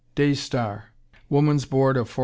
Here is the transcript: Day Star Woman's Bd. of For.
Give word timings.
Day 0.15 0.33
Star 0.33 0.93
Woman's 1.29 1.65
Bd. 1.67 1.95
of 1.97 2.09
For. 2.09 2.19